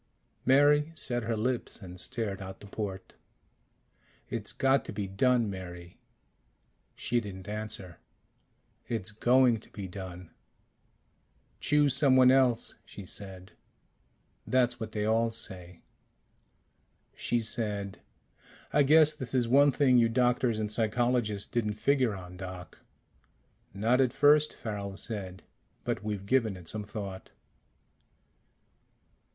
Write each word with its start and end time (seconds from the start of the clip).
Mary 0.47 0.91
set 0.95 1.21
her 1.25 1.37
lips 1.37 1.79
and 1.79 1.99
stared 1.99 2.41
out 2.41 2.59
the 2.59 2.65
port. 2.65 3.13
"It's 4.31 4.51
got 4.51 4.83
to 4.85 4.91
be 4.91 5.05
done, 5.05 5.47
Mary." 5.47 5.99
She 6.95 7.21
didn't 7.21 7.47
answer. 7.47 7.99
"It's 8.87 9.11
going 9.11 9.59
to 9.59 9.69
be 9.69 9.87
done." 9.87 10.31
"Choose 11.59 11.95
someone 11.95 12.31
else," 12.31 12.79
she 12.83 13.05
said. 13.05 13.51
"That's 14.47 14.79
what 14.79 14.91
they 14.91 15.05
all 15.05 15.29
say." 15.29 15.83
She 17.15 17.41
said, 17.41 17.99
"I 18.73 18.81
guess 18.81 19.13
this 19.13 19.35
is 19.35 19.47
one 19.47 19.71
thing 19.71 19.99
you 19.99 20.09
doctors 20.09 20.57
and 20.57 20.71
psychologists 20.71 21.47
didn't 21.47 21.73
figure 21.73 22.15
on, 22.15 22.37
Doc." 22.37 22.79
"Not 23.71 24.01
at 24.01 24.13
first," 24.13 24.53
Farrel 24.55 24.97
said. 24.97 25.43
"But 25.83 26.03
we've 26.03 26.25
given 26.25 26.57
it 26.57 26.67
some 26.67 26.85
thought." 26.85 27.29